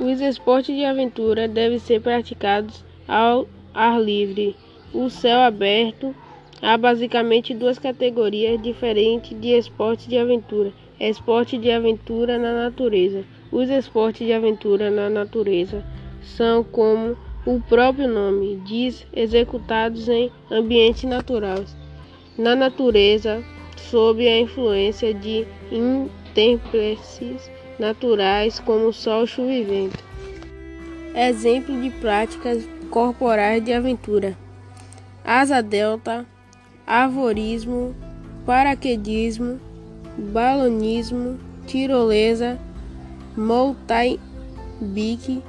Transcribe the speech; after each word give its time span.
Os 0.00 0.20
esportes 0.20 0.74
de 0.74 0.84
aventura 0.84 1.46
devem 1.46 1.78
ser 1.78 2.00
praticados 2.00 2.84
ao 3.06 3.46
ar 3.72 4.00
livre, 4.00 4.56
o 4.92 5.08
céu 5.08 5.38
aberto. 5.38 6.12
Há 6.60 6.76
basicamente 6.76 7.54
duas 7.54 7.78
categorias 7.78 8.60
diferentes 8.60 9.38
de 9.40 9.50
esportes 9.50 10.08
de 10.08 10.18
aventura: 10.18 10.72
esporte 10.98 11.56
de 11.56 11.70
aventura 11.70 12.36
na 12.38 12.52
natureza. 12.52 13.24
Os 13.52 13.70
esportes 13.70 14.26
de 14.26 14.32
aventura 14.32 14.90
na 14.90 15.08
natureza 15.08 15.84
são, 16.20 16.64
como 16.64 17.16
o 17.46 17.60
próprio 17.60 18.08
nome 18.08 18.60
diz, 18.66 19.06
executados 19.14 20.08
em 20.08 20.28
ambientes 20.50 21.04
naturais, 21.04 21.76
na 22.36 22.56
natureza, 22.56 23.44
sob 23.76 24.26
a 24.26 24.40
influência 24.40 25.14
de 25.14 25.46
intempéries 25.70 27.48
naturais 27.78 28.60
como 28.60 28.92
sol, 28.92 29.26
chuva 29.26 29.52
e 29.52 29.64
vento. 29.64 30.04
Exemplo 31.14 31.80
de 31.80 31.90
práticas 31.90 32.68
corporais 32.90 33.62
de 33.62 33.72
aventura: 33.72 34.36
asa 35.24 35.62
delta, 35.62 36.26
arvorismo, 36.86 37.94
paraquedismo, 38.44 39.60
balonismo, 40.16 41.38
tirolesa, 41.66 42.58
mountain 43.36 44.18
bike, 44.80 45.42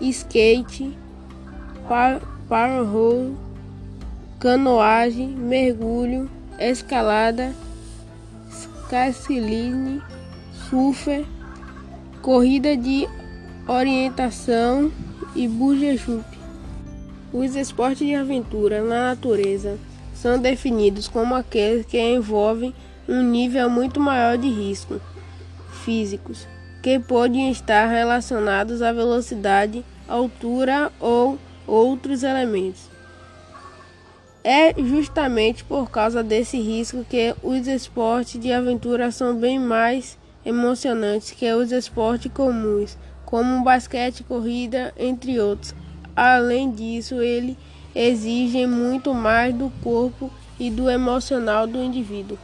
skate, 0.00 0.96
powerroll, 2.48 3.36
canoagem, 4.38 5.28
mergulho, 5.28 6.30
escalada, 6.58 7.52
skyline, 8.50 10.02
surfer, 10.68 11.24
corrida 12.22 12.76
de 12.76 13.08
orientação 13.66 14.90
e 15.34 15.46
bungee 15.46 16.00
Os 17.32 17.54
esportes 17.54 18.06
de 18.06 18.14
aventura 18.14 18.82
na 18.82 19.08
natureza 19.08 19.78
são 20.14 20.38
definidos 20.38 21.06
como 21.06 21.34
aqueles 21.34 21.86
que 21.86 22.00
envolvem 22.00 22.74
um 23.08 23.22
nível 23.22 23.70
muito 23.70 24.00
maior 24.00 24.36
de 24.36 24.48
risco 24.48 25.00
físicos, 25.84 26.46
que 26.82 26.98
podem 26.98 27.50
estar 27.50 27.86
relacionados 27.86 28.82
à 28.82 28.92
velocidade, 28.92 29.84
altura 30.08 30.92
ou 30.98 31.38
outros 31.66 32.22
elementos. 32.22 32.82
É 34.42 34.74
justamente 34.82 35.62
por 35.64 35.90
causa 35.90 36.22
desse 36.22 36.58
risco 36.58 37.04
que 37.08 37.34
os 37.42 37.66
esportes 37.66 38.40
de 38.40 38.52
aventura 38.52 39.10
são 39.10 39.36
bem 39.36 39.58
mais 39.58 40.18
emocionantes 40.48 41.32
que 41.32 41.52
os 41.52 41.70
esportes 41.70 42.32
comuns, 42.32 42.96
como 43.26 43.62
basquete, 43.62 44.24
corrida, 44.24 44.94
entre 44.98 45.38
outros. 45.38 45.74
Além 46.16 46.70
disso, 46.70 47.20
eles 47.20 47.54
exigem 47.94 48.66
muito 48.66 49.12
mais 49.12 49.54
do 49.54 49.70
corpo 49.82 50.30
e 50.58 50.70
do 50.70 50.88
emocional 50.88 51.66
do 51.66 51.82
indivíduo. 51.82 52.38